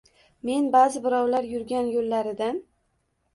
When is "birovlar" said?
1.03-1.49